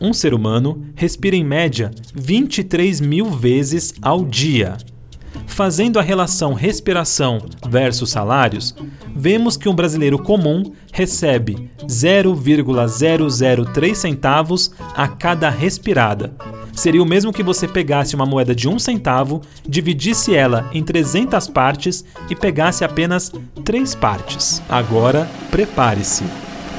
Um 0.00 0.12
ser 0.12 0.32
humano 0.32 0.86
respira 0.94 1.34
em 1.34 1.44
média 1.44 1.90
23 2.14 3.00
mil 3.00 3.26
vezes 3.26 3.94
ao 4.00 4.24
dia. 4.24 4.76
Fazendo 5.58 5.98
a 5.98 6.02
relação 6.02 6.54
respiração 6.54 7.42
versus 7.68 8.10
salários, 8.10 8.76
vemos 9.12 9.56
que 9.56 9.68
um 9.68 9.74
brasileiro 9.74 10.16
comum 10.16 10.62
recebe 10.92 11.68
0,003 11.90 13.98
centavos 13.98 14.70
a 14.94 15.08
cada 15.08 15.50
respirada. 15.50 16.32
Seria 16.72 17.02
o 17.02 17.04
mesmo 17.04 17.32
que 17.32 17.42
você 17.42 17.66
pegasse 17.66 18.14
uma 18.14 18.24
moeda 18.24 18.54
de 18.54 18.68
um 18.68 18.78
centavo, 18.78 19.42
dividisse 19.68 20.32
ela 20.32 20.70
em 20.72 20.80
300 20.80 21.48
partes 21.48 22.04
e 22.30 22.36
pegasse 22.36 22.84
apenas 22.84 23.32
3 23.64 23.96
partes. 23.96 24.62
Agora, 24.68 25.28
prepare-se. 25.50 26.22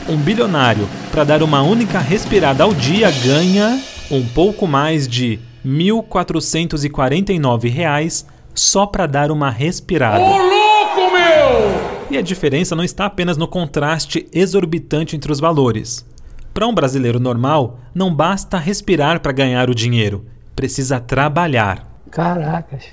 Um 0.07 0.15
bilionário, 0.15 0.87
para 1.11 1.25
dar 1.25 1.43
uma 1.43 1.61
única 1.61 1.99
respirada 1.99 2.63
ao 2.63 2.73
dia, 2.73 3.11
ganha 3.11 3.77
um 4.09 4.25
pouco 4.25 4.65
mais 4.65 5.05
de 5.05 5.37
1.449 5.65 7.69
reais 7.69 8.25
só 8.53 8.85
para 8.85 9.05
dar 9.05 9.31
uma 9.31 9.49
respirada. 9.49 10.19
Ô 10.19 10.37
louco, 10.37 11.13
meu! 11.13 12.09
E 12.11 12.17
a 12.17 12.21
diferença 12.21 12.75
não 12.75 12.83
está 12.83 13.05
apenas 13.05 13.37
no 13.37 13.47
contraste 13.47 14.27
exorbitante 14.33 15.15
entre 15.15 15.31
os 15.31 15.39
valores. 15.39 16.05
Para 16.53 16.67
um 16.67 16.73
brasileiro 16.73 17.19
normal, 17.19 17.79
não 17.93 18.13
basta 18.13 18.57
respirar 18.57 19.19
para 19.19 19.31
ganhar 19.31 19.69
o 19.69 19.75
dinheiro, 19.75 20.25
precisa 20.55 20.99
trabalhar. 20.99 21.87
Caracas. 22.09 22.85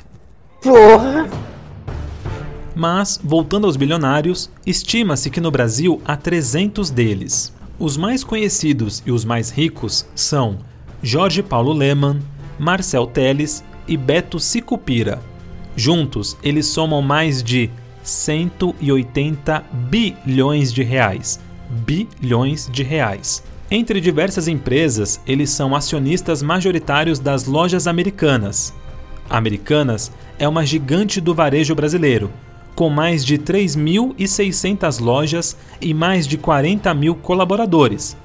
Porra! 0.63 1.29
Mas, 2.75 3.19
voltando 3.25 3.67
aos 3.67 3.77
bilionários, 3.77 4.51
estima-se 4.67 5.31
que 5.31 5.41
no 5.41 5.51
Brasil 5.51 6.01
há 6.05 6.15
300 6.15 6.91
deles. 6.91 7.55
Os 7.79 7.97
mais 7.97 8.23
conhecidos 8.23 9.03
e 9.07 9.11
os 9.11 9.25
mais 9.25 9.51
ricos 9.51 10.07
são 10.15 10.59
Jorge 11.03 11.43
Paulo 11.43 11.73
Leman, 11.73 12.21
Marcel 12.59 13.07
Teles 13.07 13.65
e 13.89 13.97
Beto 13.97 14.39
Sicupira. 14.39 15.21
Juntos, 15.77 16.37
eles 16.43 16.67
somam 16.67 17.03
mais 17.03 17.43
de 17.43 17.71
180 18.03 19.63
bilhões 19.91 20.73
de 20.73 20.83
reais. 20.83 21.39
Bilhões 21.69 22.69
de 22.73 22.83
reais. 22.83 23.43
Entre 23.71 24.01
diversas 24.01 24.49
empresas, 24.49 25.21
eles 25.27 25.51
são 25.51 25.75
acionistas 25.75 26.41
majoritários 26.41 27.19
das 27.19 27.45
lojas 27.45 27.87
americanas. 27.87 28.73
Americanas 29.29 30.11
é 30.39 30.49
uma 30.49 30.65
gigante 30.65 31.21
do 31.21 31.35
varejo 31.35 31.75
brasileiro, 31.75 32.31
com 32.75 32.89
mais 32.89 33.25
de 33.25 33.37
3.600 33.37 35.01
lojas 35.01 35.57
e 35.81 35.93
mais 35.93 36.27
de 36.27 36.39
40 36.39 36.95
mil 36.95 37.15
colaboradores. 37.17 38.17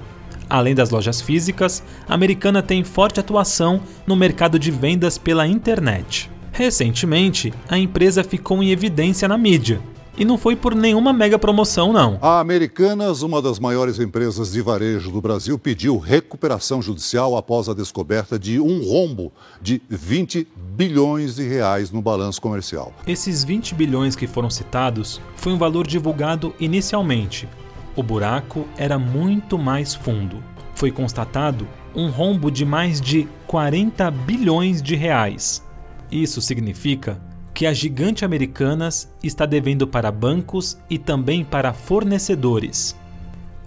Além 0.50 0.76
das 0.76 0.90
lojas 0.90 1.20
físicas, 1.22 1.84
a 2.08 2.14
Americana 2.14 2.62
tem 2.62 2.84
forte 2.84 3.20
atuação 3.20 3.82
no 4.06 4.16
mercado 4.16 4.60
de 4.60 4.70
vendas 4.70 5.18
pela 5.18 5.48
internet. 5.48 6.31
Recentemente, 6.52 7.54
a 7.70 7.78
empresa 7.78 8.24
ficou 8.24 8.62
em 8.62 8.72
evidência 8.72 9.28
na 9.28 9.38
mídia. 9.38 9.82
E 10.18 10.26
não 10.26 10.38
foi 10.38 10.58
por 10.58 10.76
nenhuma 10.76 11.14
mega 11.14 11.40
promoção, 11.40 11.94
não. 11.94 12.20
A 12.22 12.40
Americanas, 12.40 13.22
uma 13.22 13.42
das 13.42 13.58
maiores 13.60 13.98
empresas 13.98 14.52
de 14.52 14.62
varejo 14.62 15.10
do 15.10 15.22
Brasil, 15.22 15.58
pediu 15.58 15.98
recuperação 15.98 16.82
judicial 16.82 17.38
após 17.38 17.70
a 17.70 17.74
descoberta 17.74 18.38
de 18.38 18.60
um 18.60 18.84
rombo 18.84 19.32
de 19.62 19.82
20 19.90 20.46
bilhões 20.76 21.36
de 21.36 21.48
reais 21.48 21.92
no 21.92 22.02
balanço 22.02 22.42
comercial. 22.42 22.94
Esses 23.08 23.44
20 23.44 23.74
bilhões 23.74 24.16
que 24.16 24.28
foram 24.28 24.50
citados 24.50 25.22
foi 25.36 25.54
um 25.54 25.58
valor 25.58 25.88
divulgado 25.88 26.54
inicialmente. 26.60 27.48
O 27.96 28.04
buraco 28.04 28.68
era 28.78 29.00
muito 29.00 29.58
mais 29.58 29.96
fundo. 29.96 30.44
Foi 30.76 30.92
constatado 30.92 31.66
um 31.96 32.10
rombo 32.10 32.52
de 32.52 32.66
mais 32.66 33.00
de 33.00 33.28
40 33.48 34.12
bilhões 34.12 34.82
de 34.82 34.96
reais. 34.96 35.64
Isso 36.12 36.42
significa 36.42 37.22
que 37.54 37.66
a 37.66 37.74
gigante 37.74 38.26
Americanas 38.26 39.10
está 39.24 39.46
devendo 39.46 39.88
para 39.88 40.12
bancos 40.12 40.78
e 40.90 40.98
também 40.98 41.44
para 41.44 41.74
fornecedores. 41.74 42.96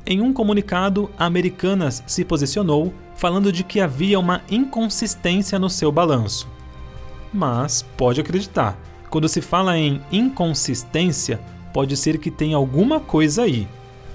Em 0.07 0.21
um 0.21 0.33
comunicado, 0.33 1.11
a 1.19 1.25
Americanas 1.25 2.03
se 2.07 2.25
posicionou 2.25 2.93
falando 3.15 3.51
de 3.51 3.65
que 3.65 3.81
havia 3.81 4.19
uma 4.19 4.43
inconsistência 4.51 5.59
no 5.59 5.71
seu 5.71 5.91
balanço. 5.91 6.49
Mas 7.33 7.83
pode 7.97 8.21
acreditar, 8.21 8.79
quando 9.09 9.29
se 9.29 9.41
fala 9.41 9.79
em 9.79 10.03
inconsistência, 10.13 11.41
pode 11.73 11.97
ser 11.97 12.19
que 12.19 12.31
tenha 12.31 12.57
alguma 12.57 13.01
coisa 13.01 13.45
aí. 13.45 13.67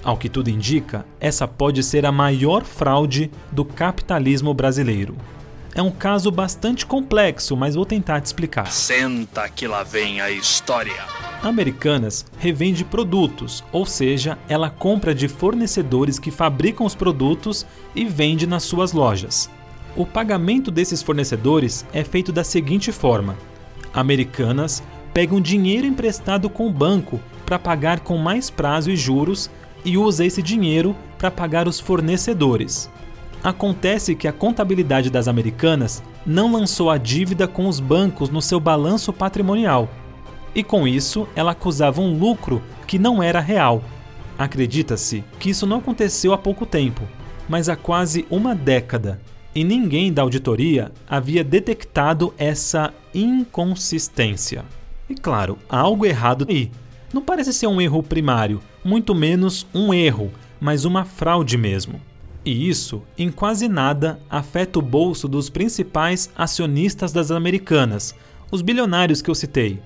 Ao 0.02 0.16
que 0.16 0.28
tudo 0.28 0.48
indica, 0.48 1.04
essa 1.18 1.46
pode 1.46 1.82
ser 1.82 2.06
a 2.06 2.12
maior 2.12 2.64
fraude 2.64 3.30
do 3.50 3.64
capitalismo 3.64 4.54
brasileiro. 4.54 5.16
É 5.74 5.80
um 5.80 5.90
caso 5.90 6.30
bastante 6.30 6.84
complexo, 6.84 7.56
mas 7.56 7.74
vou 7.74 7.86
tentar 7.86 8.20
te 8.20 8.26
explicar. 8.26 8.70
Senta 8.72 9.48
que 9.48 9.68
lá 9.68 9.82
vem 9.84 10.20
a 10.20 10.30
história. 10.30 11.04
Americanas 11.42 12.26
revende 12.38 12.84
produtos, 12.84 13.64
ou 13.72 13.86
seja, 13.86 14.36
ela 14.48 14.68
compra 14.68 15.14
de 15.14 15.28
fornecedores 15.28 16.18
que 16.18 16.30
fabricam 16.30 16.84
os 16.84 16.94
produtos 16.94 17.64
e 17.94 18.04
vende 18.04 18.46
nas 18.46 18.64
suas 18.64 18.92
lojas. 18.92 19.48
O 19.96 20.04
pagamento 20.04 20.70
desses 20.70 21.02
fornecedores 21.02 21.86
é 21.92 22.04
feito 22.04 22.32
da 22.32 22.44
seguinte 22.44 22.92
forma: 22.92 23.36
Americanas 23.94 24.82
pega 25.14 25.34
um 25.34 25.40
dinheiro 25.40 25.86
emprestado 25.86 26.50
com 26.50 26.66
o 26.66 26.72
banco 26.72 27.20
para 27.46 27.58
pagar 27.58 28.00
com 28.00 28.16
mais 28.16 28.50
prazo 28.50 28.90
e 28.90 28.96
juros 28.96 29.50
e 29.84 29.96
usa 29.96 30.24
esse 30.24 30.42
dinheiro 30.42 30.94
para 31.18 31.30
pagar 31.30 31.66
os 31.66 31.80
fornecedores. 31.80 32.90
Acontece 33.42 34.14
que 34.14 34.28
a 34.28 34.32
contabilidade 34.32 35.08
das 35.08 35.26
americanas 35.26 36.02
não 36.26 36.52
lançou 36.52 36.90
a 36.90 36.98
dívida 36.98 37.48
com 37.48 37.66
os 37.66 37.80
bancos 37.80 38.28
no 38.28 38.42
seu 38.42 38.60
balanço 38.60 39.12
patrimonial. 39.12 39.88
E 40.54 40.62
com 40.62 40.86
isso, 40.86 41.26
ela 41.34 41.52
acusava 41.52 42.00
um 42.00 42.18
lucro 42.18 42.62
que 42.86 42.98
não 42.98 43.22
era 43.22 43.40
real. 43.40 43.82
Acredita-se 44.38 45.24
que 45.38 45.50
isso 45.50 45.66
não 45.66 45.78
aconteceu 45.78 46.32
há 46.32 46.38
pouco 46.38 46.66
tempo, 46.66 47.02
mas 47.48 47.68
há 47.68 47.76
quase 47.76 48.26
uma 48.30 48.54
década, 48.54 49.20
e 49.54 49.64
ninguém 49.64 50.12
da 50.12 50.22
auditoria 50.22 50.92
havia 51.08 51.42
detectado 51.42 52.34
essa 52.36 52.92
inconsistência. 53.14 54.64
E 55.08 55.14
claro, 55.14 55.58
há 55.68 55.78
algo 55.78 56.04
errado 56.06 56.46
aí. 56.48 56.70
Não 57.12 57.22
parece 57.22 57.52
ser 57.52 57.66
um 57.66 57.80
erro 57.80 58.02
primário, 58.02 58.60
muito 58.84 59.14
menos 59.14 59.66
um 59.74 59.92
erro, 59.92 60.30
mas 60.60 60.84
uma 60.84 61.04
fraude 61.04 61.56
mesmo. 61.56 62.00
E 62.44 62.68
isso, 62.68 63.02
em 63.18 63.30
quase 63.30 63.68
nada, 63.68 64.18
afeta 64.28 64.78
o 64.78 64.82
bolso 64.82 65.28
dos 65.28 65.50
principais 65.50 66.30
acionistas 66.36 67.12
das 67.12 67.30
americanas, 67.30 68.14
os 68.50 68.62
bilionários 68.62 69.20
que 69.20 69.30
eu 69.30 69.34
citei. 69.34 69.80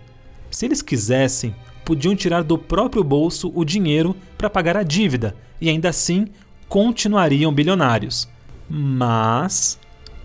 Se 0.50 0.64
eles 0.64 0.80
quisessem, 0.80 1.54
podiam 1.84 2.14
tirar 2.14 2.44
do 2.44 2.56
próprio 2.56 3.02
bolso 3.02 3.50
o 3.54 3.64
dinheiro 3.64 4.16
para 4.38 4.48
pagar 4.48 4.76
a 4.76 4.82
dívida 4.82 5.36
e 5.60 5.68
ainda 5.68 5.88
assim 5.88 6.26
continuariam 6.68 7.52
bilionários. 7.52 8.28
Mas 8.68 9.78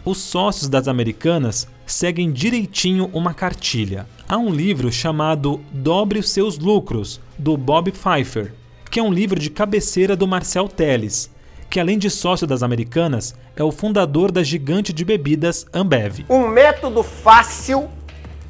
os 0.06 0.20
sócios 0.20 0.70
das 0.70 0.88
americanas 0.88 1.68
seguem 1.86 2.32
direitinho 2.32 3.10
uma 3.12 3.34
cartilha. 3.34 4.08
Há 4.28 4.38
um 4.38 4.52
livro 4.52 4.92
chamado 4.92 5.60
Dobre 5.72 6.20
os 6.20 6.30
Seus 6.30 6.58
Lucros, 6.60 7.20
do 7.38 7.58
Bob 7.58 7.92
Pfeiffer, 7.92 8.54
que 8.90 9.00
é 9.00 9.04
um 9.04 9.12
livro 9.12 9.40
de 9.40 9.50
cabeceira 9.50 10.16
do 10.16 10.28
Marcel 10.28 10.68
Teles, 10.68 11.32
que 11.70 11.80
além 11.80 11.98
de 11.98 12.10
sócio 12.10 12.48
das 12.48 12.64
americanas, 12.64 13.36
é 13.56 13.64
o 13.64 13.72
fundador 13.72 14.32
da 14.32 14.42
gigante 14.42 14.92
de 14.92 15.06
bebidas 15.06 15.66
Ambev. 15.74 16.26
Um 16.30 16.48
método 16.48 17.04
fácil 17.04 17.90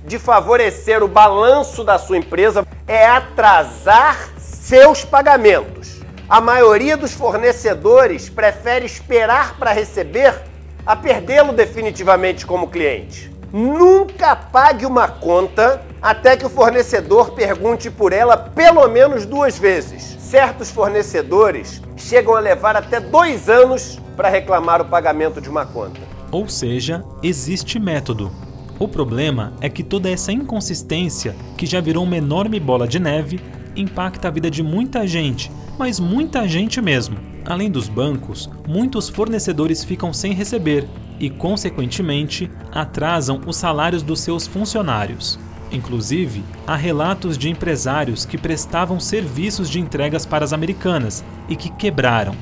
de 0.06 0.18
favorecer 0.18 1.04
o 1.04 1.08
balanço 1.08 1.84
da 1.84 1.98
sua 1.98 2.18
empresa 2.18 2.66
é 2.88 3.06
atrasar 3.06 4.30
seus 4.38 5.04
pagamentos. 5.04 6.00
A 6.30 6.40
maioria 6.40 6.96
dos 6.96 7.12
fornecedores 7.14 8.30
prefere 8.30 8.86
esperar 8.86 9.58
para 9.58 9.74
receber 9.74 10.42
a 10.86 10.96
perdê-lo 10.96 11.52
definitivamente 11.52 12.46
como 12.46 12.68
cliente. 12.68 13.30
Nunca 13.52 14.36
pague 14.36 14.86
uma 14.86 15.08
conta 15.08 15.82
até 16.02 16.38
que 16.38 16.46
o 16.46 16.50
fornecedor 16.50 17.32
pergunte 17.32 17.90
por 17.90 18.14
ela 18.14 18.38
pelo 18.38 18.88
menos 18.88 19.26
duas 19.26 19.58
vezes. 19.58 20.19
Certos 20.30 20.70
fornecedores 20.70 21.82
chegam 21.98 22.36
a 22.36 22.40
levar 22.40 22.76
até 22.76 23.00
dois 23.00 23.50
anos 23.50 24.00
para 24.16 24.30
reclamar 24.30 24.80
o 24.80 24.86
pagamento 24.86 25.42
de 25.42 25.50
uma 25.50 25.66
conta. 25.66 26.00
Ou 26.32 26.48
seja, 26.48 27.04
existe 27.24 27.80
método. 27.80 28.32
O 28.78 28.88
problema 28.88 29.54
é 29.60 29.68
que 29.68 29.82
toda 29.82 30.08
essa 30.08 30.32
inconsistência, 30.32 31.36
que 31.58 31.66
já 31.66 31.82
virou 31.82 32.04
uma 32.04 32.16
enorme 32.16 32.60
bola 32.60 32.88
de 32.88 33.00
neve, 33.00 33.40
impacta 33.76 34.28
a 34.28 34.32
vida 34.32 34.52
de 34.52 34.62
muita 34.62 35.08
gente, 35.08 35.52
mas 35.80 36.00
muita 36.00 36.48
gente 36.48 36.80
mesmo. 36.80 37.18
Além 37.44 37.72
dos 37.72 37.90
bancos, 37.90 38.48
muitos 38.68 39.10
fornecedores 39.10 39.84
ficam 39.84 40.14
sem 40.14 40.34
receber 40.34 40.88
e, 41.20 41.28
consequentemente, 41.28 42.52
atrasam 42.72 43.42
os 43.48 43.58
salários 43.58 44.04
dos 44.04 44.20
seus 44.20 44.46
funcionários. 44.46 45.40
Inclusive, 45.72 46.44
há 46.66 46.76
relatos 46.76 47.38
de 47.38 47.50
empresários 47.50 48.26
que 48.26 48.38
prestavam 48.38 49.00
serviços 49.00 49.70
de 49.70 49.80
entregas 49.80 50.26
para 50.26 50.44
as 50.44 50.54
americanas 50.54 51.24
e 51.48 51.56
que 51.56 51.70
quebraram. 51.70 52.36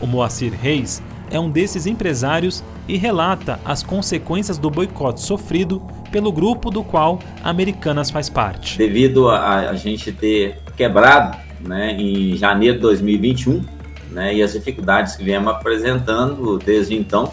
O 0.00 0.06
Moacir 0.06 0.52
Reis 0.52 1.02
é 1.30 1.38
um 1.38 1.48
desses 1.48 1.86
empresários 1.86 2.62
e 2.88 2.96
relata 2.96 3.58
as 3.64 3.82
consequências 3.82 4.58
do 4.58 4.68
boicote 4.68 5.20
sofrido 5.20 5.80
pelo 6.10 6.32
grupo 6.32 6.70
do 6.70 6.82
qual 6.84 7.18
Americanas 7.42 8.10
faz 8.10 8.28
parte. 8.28 8.76
Devido 8.76 9.28
a, 9.28 9.70
a 9.70 9.74
gente 9.74 10.12
ter 10.12 10.58
quebrado 10.76 11.38
né, 11.60 11.92
em 11.92 12.36
janeiro 12.36 12.76
de 12.76 12.82
2021 12.82 13.64
né, 14.10 14.34
e 14.34 14.42
as 14.42 14.52
dificuldades 14.52 15.16
que 15.16 15.24
viemos 15.24 15.50
apresentando 15.52 16.58
desde 16.58 16.94
então, 16.94 17.32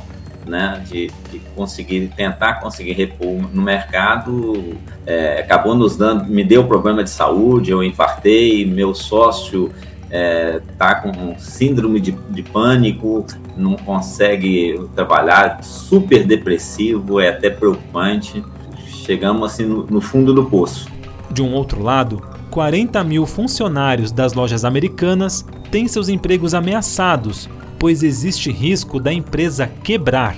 né, 0.49 0.83
de, 0.85 1.11
de, 1.31 1.39
conseguir 1.55 2.11
tentar 2.15 2.55
conseguir 2.55 2.93
repor 2.93 3.47
no 3.53 3.61
mercado, 3.61 4.75
é, 5.05 5.39
acabou 5.39 5.75
nos 5.75 5.95
dando, 5.95 6.25
me 6.25 6.43
deu 6.43 6.65
problema 6.65 7.03
de 7.03 7.09
saúde, 7.09 7.71
eu 7.71 7.83
infartei, 7.83 8.65
meu 8.65 8.93
sócio 8.93 9.71
é, 10.09 10.61
tá 10.77 10.95
com 10.95 11.37
síndrome 11.37 11.99
de, 11.99 12.11
de 12.11 12.43
pânico, 12.43 13.25
não 13.55 13.75
consegue 13.75 14.79
trabalhar, 14.95 15.63
super 15.63 16.25
depressivo, 16.25 17.19
é 17.19 17.29
até 17.29 17.49
preocupante. 17.49 18.43
Chegamos 18.87 19.51
assim 19.51 19.65
no, 19.65 19.85
no 19.85 20.01
fundo 20.01 20.33
do 20.33 20.45
poço. 20.45 20.89
De 21.29 21.41
um 21.41 21.53
outro 21.53 21.81
lado, 21.81 22.21
40 22.49 23.03
mil 23.03 23.25
funcionários 23.25 24.11
das 24.11 24.33
lojas 24.33 24.65
americanas 24.65 25.45
têm 25.69 25.87
seus 25.87 26.09
empregos 26.09 26.53
ameaçados 26.53 27.47
pois 27.79 28.03
existe 28.03 28.51
risco 28.51 28.99
da 28.99 29.11
empresa 29.11 29.71
quebrar. 29.83 30.35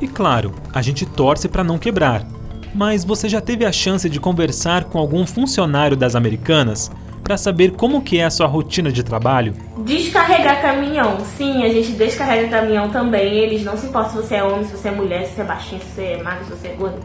E 0.00 0.06
claro, 0.06 0.54
a 0.72 0.80
gente 0.80 1.04
torce 1.04 1.48
para 1.48 1.64
não 1.64 1.78
quebrar. 1.78 2.26
Mas 2.74 3.04
você 3.04 3.28
já 3.28 3.40
teve 3.40 3.64
a 3.64 3.72
chance 3.72 4.08
de 4.08 4.20
conversar 4.20 4.84
com 4.84 4.98
algum 4.98 5.26
funcionário 5.26 5.96
das 5.96 6.14
Americanas 6.14 6.90
para 7.24 7.36
saber 7.36 7.72
como 7.72 8.02
que 8.02 8.18
é 8.18 8.24
a 8.24 8.30
sua 8.30 8.46
rotina 8.46 8.92
de 8.92 9.02
trabalho? 9.02 9.54
Descarregar 9.78 10.62
caminhão. 10.62 11.18
Sim, 11.36 11.64
a 11.64 11.68
gente 11.70 11.92
descarrega 11.92 12.48
caminhão 12.48 12.90
também. 12.90 13.38
Eles 13.38 13.64
não 13.64 13.76
se 13.76 13.86
importam 13.86 14.12
se 14.12 14.16
você 14.18 14.34
é 14.36 14.44
homem, 14.44 14.64
se 14.64 14.76
você 14.76 14.88
é 14.88 14.92
mulher, 14.92 15.24
se 15.24 15.34
você 15.34 15.40
é 15.40 15.44
baixinho, 15.44 15.80
se 15.80 15.86
você 15.88 16.02
é 16.02 16.22
magro, 16.22 16.44
se 16.44 16.50
você 16.50 16.68
é 16.68 16.72
gordo. 16.74 17.00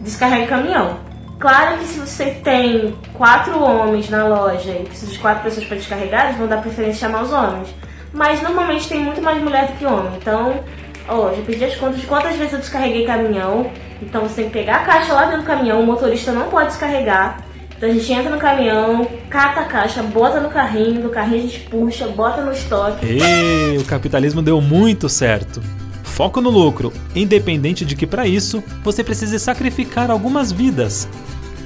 Descarrega 0.00 0.46
caminhão. 0.46 0.98
Claro 1.38 1.78
que 1.78 1.84
se 1.84 2.00
você 2.00 2.30
tem 2.42 2.96
quatro 3.12 3.62
homens 3.62 4.08
na 4.10 4.26
loja 4.26 4.72
e 4.72 4.84
precisa 4.84 5.12
de 5.12 5.18
quatro 5.20 5.44
pessoas 5.44 5.66
para 5.66 5.76
descarregar, 5.76 6.26
eles 6.26 6.38
vão 6.38 6.48
dar 6.48 6.60
preferência 6.60 7.06
chamar 7.06 7.22
os 7.22 7.32
homens 7.32 7.68
mas 8.12 8.42
normalmente 8.42 8.88
tem 8.88 9.00
muito 9.00 9.22
mais 9.22 9.42
mulher 9.42 9.68
do 9.68 9.78
que 9.78 9.84
homem. 9.84 10.12
Então, 10.20 10.60
ó, 11.08 11.32
já 11.32 11.42
pedi 11.42 11.64
as 11.64 11.76
contas 11.76 12.00
de 12.00 12.06
quantas 12.06 12.36
vezes 12.36 12.52
eu 12.52 12.58
descarreguei 12.58 13.04
caminhão. 13.04 13.70
Então 14.00 14.22
você 14.22 14.42
tem 14.42 14.44
que 14.46 14.50
pegar 14.52 14.76
a 14.76 14.84
caixa 14.84 15.12
lá 15.12 15.24
dentro 15.24 15.42
do 15.42 15.46
caminhão, 15.46 15.80
o 15.80 15.86
motorista 15.86 16.32
não 16.32 16.48
pode 16.48 16.68
descarregar. 16.68 17.42
Então 17.76 17.88
a 17.88 17.92
gente 17.92 18.12
entra 18.12 18.30
no 18.30 18.38
caminhão, 18.38 19.06
cata 19.30 19.60
a 19.60 19.64
caixa, 19.64 20.02
bota 20.02 20.40
no 20.40 20.48
carrinho, 20.48 21.00
do 21.00 21.10
carrinho 21.10 21.44
a 21.44 21.46
gente 21.46 21.60
puxa, 21.60 22.08
bota 22.08 22.42
no 22.42 22.52
estoque. 22.52 23.06
E 23.06 23.78
o 23.78 23.84
capitalismo 23.84 24.42
deu 24.42 24.60
muito 24.60 25.08
certo. 25.08 25.62
Foco 26.02 26.40
no 26.40 26.50
lucro, 26.50 26.92
independente 27.14 27.84
de 27.84 27.94
que 27.94 28.04
para 28.04 28.26
isso 28.26 28.62
você 28.82 29.04
precise 29.04 29.38
sacrificar 29.38 30.10
algumas 30.10 30.50
vidas. 30.50 31.08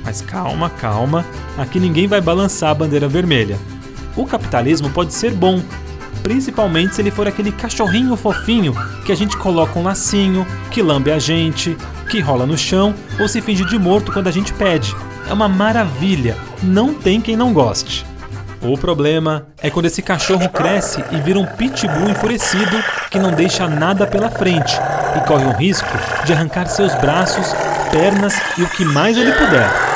Mas 0.05 0.21
calma, 0.21 0.69
calma, 0.69 1.25
aqui 1.57 1.81
ninguém 1.81 2.07
vai 2.07 2.21
balançar 2.21 2.71
a 2.71 2.75
bandeira 2.75 3.09
vermelha. 3.09 3.57
O 4.15 4.27
capitalismo 4.27 4.91
pode 4.91 5.15
ser 5.15 5.33
bom, 5.33 5.63
principalmente 6.23 6.95
se 6.95 7.03
ele 7.03 7.11
for 7.11 7.27
aquele 7.27 7.53
cachorrinho 7.53 8.17
fofinho 8.17 8.75
que 9.05 9.13
a 9.13 9.15
gente 9.15 9.37
coloca 9.37 9.79
um 9.79 9.83
lacinho, 9.83 10.47
que 10.71 10.83
lambe 10.83 11.11
a 11.11 11.19
gente, 11.19 11.77
que 12.09 12.21
rola 12.21 12.47
no 12.47 12.57
chão 12.57 12.95
ou 13.21 13.29
se 13.29 13.41
finge 13.41 13.65
de 13.65 13.79
morto 13.79 14.13
quando 14.13 14.29
a 14.29 14.33
gente 14.33 14.53
pede. 14.53 14.95
É 15.29 15.33
uma 15.33 15.49
maravilha, 15.49 16.37
não 16.63 16.95
tem 16.95 17.21
quem 17.21 17.37
não 17.37 17.53
goste. 17.53 18.05
O 18.63 18.79
problema 18.79 19.49
é 19.61 19.69
quando 19.71 19.87
esse 19.87 20.01
cachorro 20.01 20.49
cresce 20.49 21.03
e 21.11 21.17
vira 21.17 21.39
um 21.39 21.47
pitbull 21.47 22.09
enfurecido 22.09 22.83
que 23.11 23.19
não 23.19 23.33
deixa 23.33 23.69
nada 23.69 24.07
pela 24.07 24.31
frente 24.31 24.79
e 25.17 25.27
corre 25.27 25.45
o 25.47 25.53
risco 25.53 25.89
de 26.25 26.33
arrancar 26.33 26.67
seus 26.67 26.95
braços, 26.95 27.53
pernas 27.91 28.35
e 28.57 28.63
o 28.63 28.69
que 28.69 28.85
mais 28.85 29.17
ele 29.17 29.33
puder. 29.33 29.92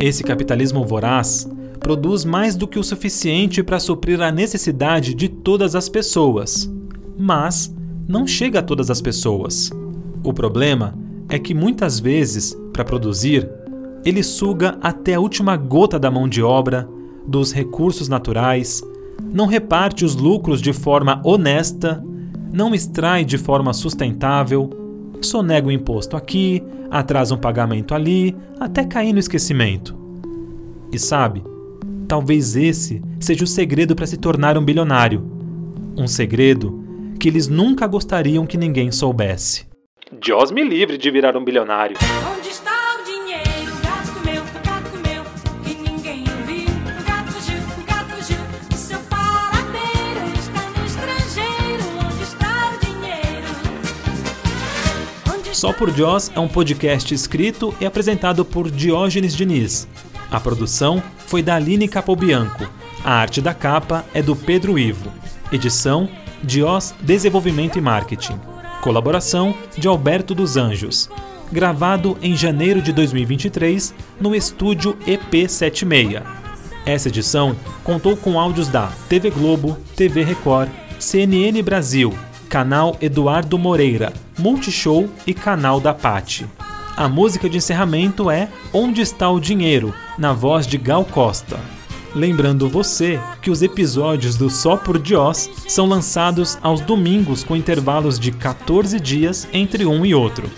Esse 0.00 0.22
capitalismo 0.22 0.84
voraz 0.84 1.48
produz 1.80 2.24
mais 2.24 2.54
do 2.54 2.68
que 2.68 2.78
o 2.78 2.84
suficiente 2.84 3.62
para 3.62 3.80
suprir 3.80 4.20
a 4.20 4.30
necessidade 4.30 5.14
de 5.14 5.28
todas 5.28 5.74
as 5.74 5.88
pessoas, 5.88 6.70
mas 7.18 7.74
não 8.06 8.26
chega 8.26 8.60
a 8.60 8.62
todas 8.62 8.90
as 8.90 9.00
pessoas. 9.00 9.70
O 10.22 10.32
problema 10.32 10.96
é 11.28 11.38
que 11.38 11.52
muitas 11.52 11.98
vezes, 11.98 12.56
para 12.72 12.84
produzir, 12.84 13.48
ele 14.04 14.22
suga 14.22 14.78
até 14.80 15.14
a 15.14 15.20
última 15.20 15.56
gota 15.56 15.98
da 15.98 16.10
mão 16.10 16.28
de 16.28 16.42
obra, 16.42 16.88
dos 17.26 17.52
recursos 17.52 18.08
naturais, 18.08 18.82
não 19.32 19.46
reparte 19.46 20.04
os 20.04 20.14
lucros 20.14 20.62
de 20.62 20.72
forma 20.72 21.20
honesta, 21.24 22.02
não 22.52 22.74
extrai 22.74 23.24
de 23.24 23.36
forma 23.36 23.72
sustentável, 23.72 24.70
sonega 25.20 25.68
o 25.68 25.72
imposto 25.72 26.16
aqui, 26.16 26.62
atrasa 26.90 27.34
um 27.34 27.38
pagamento 27.38 27.94
ali, 27.94 28.36
até 28.58 28.84
cair 28.84 29.12
no 29.12 29.18
esquecimento. 29.18 29.96
E 30.92 30.98
sabe, 30.98 31.42
talvez 32.06 32.56
esse 32.56 33.02
seja 33.20 33.44
o 33.44 33.46
segredo 33.46 33.94
para 33.94 34.06
se 34.06 34.16
tornar 34.16 34.56
um 34.56 34.64
bilionário. 34.64 35.24
Um 35.96 36.06
segredo 36.06 36.84
que 37.18 37.28
eles 37.28 37.48
nunca 37.48 37.86
gostariam 37.86 38.46
que 38.46 38.56
ninguém 38.56 38.90
soubesse. 38.90 39.66
Deus 40.24 40.50
me 40.50 40.64
livre 40.64 40.96
de 40.96 41.10
virar 41.10 41.36
um 41.36 41.44
bilionário. 41.44 41.96
Só 55.58 55.72
por 55.72 55.90
Dios 55.90 56.30
é 56.36 56.38
um 56.38 56.46
podcast 56.46 57.12
escrito 57.12 57.74
e 57.80 57.84
apresentado 57.84 58.44
por 58.44 58.70
Diógenes 58.70 59.34
Diniz. 59.34 59.88
A 60.30 60.38
produção 60.38 61.02
foi 61.26 61.42
da 61.42 61.56
Aline 61.56 61.88
Capobianco. 61.88 62.70
A 63.02 63.14
arte 63.14 63.40
da 63.40 63.52
capa 63.52 64.04
é 64.14 64.22
do 64.22 64.36
Pedro 64.36 64.78
Ivo. 64.78 65.10
Edição 65.50 66.08
Dios 66.44 66.94
Desenvolvimento 67.00 67.76
e 67.76 67.80
Marketing. 67.80 68.38
Colaboração 68.82 69.52
de 69.76 69.88
Alberto 69.88 70.32
dos 70.32 70.56
Anjos. 70.56 71.10
gravado 71.50 72.16
em 72.22 72.36
janeiro 72.36 72.80
de 72.80 72.92
2023 72.92 73.92
no 74.20 74.36
estúdio 74.36 74.96
EP76. 75.08 76.22
Essa 76.86 77.08
edição 77.08 77.56
contou 77.82 78.16
com 78.16 78.38
áudios 78.38 78.68
da 78.68 78.92
TV 79.08 79.28
Globo, 79.28 79.76
TV 79.96 80.22
Record, 80.22 80.68
CNN 81.00 81.60
Brasil, 81.64 82.16
canal 82.48 82.96
Eduardo 83.00 83.58
Moreira, 83.58 84.12
Multishow 84.38 85.08
e 85.26 85.34
canal 85.34 85.78
da 85.78 85.92
Pati. 85.92 86.46
A 86.96 87.08
música 87.08 87.48
de 87.48 87.58
encerramento 87.58 88.30
é 88.30 88.48
Onde 88.72 89.02
está 89.02 89.30
o 89.30 89.38
Dinheiro, 89.38 89.94
na 90.16 90.32
voz 90.32 90.66
de 90.66 90.76
Gal 90.78 91.04
Costa. 91.04 91.60
Lembrando 92.14 92.68
você 92.68 93.20
que 93.42 93.50
os 93.50 93.62
episódios 93.62 94.36
do 94.36 94.48
Só 94.48 94.76
por 94.76 94.98
Dios 94.98 95.48
são 95.68 95.86
lançados 95.86 96.58
aos 96.62 96.80
domingos 96.80 97.44
com 97.44 97.54
intervalos 97.54 98.18
de 98.18 98.32
14 98.32 98.98
dias 98.98 99.46
entre 99.52 99.84
um 99.84 100.04
e 100.04 100.14
outro. 100.14 100.50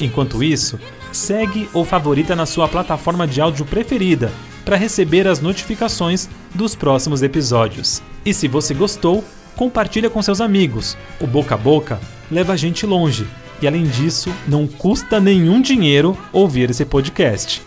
Enquanto 0.00 0.42
isso, 0.42 0.78
segue 1.10 1.68
ou 1.74 1.84
favorita 1.84 2.36
na 2.36 2.46
sua 2.46 2.68
plataforma 2.68 3.26
de 3.26 3.40
áudio 3.40 3.66
preferida 3.66 4.32
para 4.64 4.76
receber 4.76 5.26
as 5.26 5.40
notificações 5.40 6.28
dos 6.54 6.74
próximos 6.76 7.20
episódios. 7.22 8.00
E 8.24 8.32
se 8.32 8.46
você 8.46 8.72
gostou, 8.72 9.24
compartilha 9.56 10.10
com 10.10 10.22
seus 10.22 10.40
amigos. 10.40 10.96
O 11.20 11.26
boca 11.26 11.54
a 11.54 11.58
boca 11.58 12.00
leva 12.30 12.52
a 12.52 12.56
gente 12.56 12.86
longe. 12.86 13.26
E 13.60 13.66
além 13.66 13.84
disso, 13.84 14.32
não 14.46 14.66
custa 14.66 15.20
nenhum 15.20 15.60
dinheiro 15.60 16.18
ouvir 16.32 16.70
esse 16.70 16.84
podcast. 16.84 17.62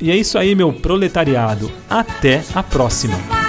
E 0.00 0.10
é 0.10 0.16
isso 0.16 0.38
aí, 0.38 0.54
meu 0.54 0.72
proletariado. 0.72 1.70
Até 1.88 2.42
a 2.54 2.62
próxima! 2.62 3.39